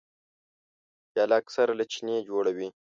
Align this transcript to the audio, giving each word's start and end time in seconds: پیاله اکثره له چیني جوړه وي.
پیاله 1.11 1.35
اکثره 1.41 1.73
له 1.79 1.85
چیني 1.91 2.17
جوړه 2.29 2.51
وي. 2.57 2.69